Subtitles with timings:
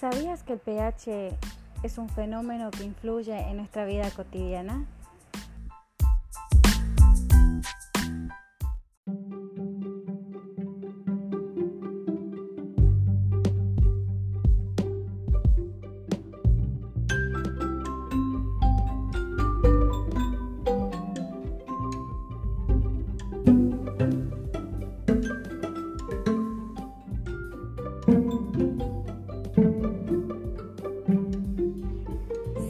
[0.00, 1.36] ¿Sabías que el pH
[1.82, 4.86] es un fenómeno que influye en nuestra vida cotidiana?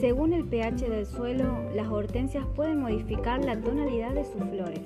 [0.01, 4.81] Según el pH del suelo, las hortensias pueden modificar la tonalidad de sus flores.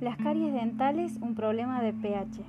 [0.00, 2.40] Las caries dentales, un problema de pH.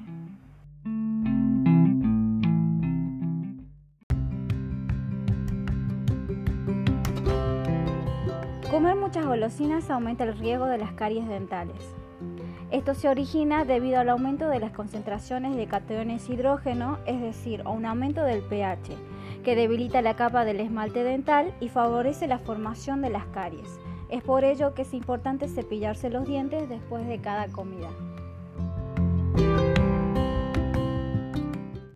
[8.71, 11.93] Comer muchas golosinas aumenta el riesgo de las caries dentales.
[12.71, 17.69] Esto se origina debido al aumento de las concentraciones de cationes hidrógeno, es decir, a
[17.71, 18.95] un aumento del pH,
[19.43, 23.77] que debilita la capa del esmalte dental y favorece la formación de las caries.
[24.11, 27.87] Es por ello que es importante cepillarse los dientes después de cada comida.